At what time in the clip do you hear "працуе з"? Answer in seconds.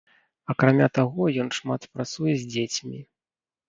1.95-2.43